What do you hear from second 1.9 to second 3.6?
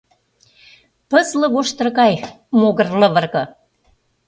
гае могыр лывырге.